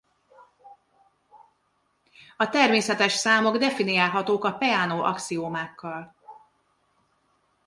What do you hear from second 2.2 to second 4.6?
A természetes számok definiálhatók a